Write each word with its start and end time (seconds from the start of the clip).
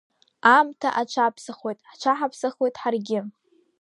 Аамҭа 0.51 0.89
аҽаԥсахуеит, 1.01 1.79
ҳҽаҳаԥсахуеит 1.89 2.75
ҳаргьы. 2.81 3.19